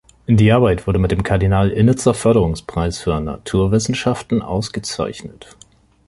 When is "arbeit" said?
0.51-0.87